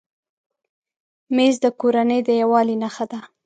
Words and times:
مېز 1.35 1.55
د 1.63 1.65
کورنۍ 1.81 2.19
د 2.27 2.29
یووالي 2.41 2.75
نښه 2.83 3.05
ده. 3.11 3.19